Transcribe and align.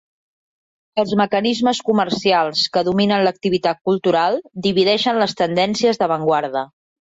Els 1.01 1.11
mecanismes 1.19 1.81
comercials 1.89 2.63
que 2.77 2.83
dominen 2.89 3.27
l'activitat 3.29 3.83
cultural 3.91 4.41
divideixen 4.69 5.23
les 5.27 5.39
tendències 5.45 6.03
d'avantguarda. 6.05 6.69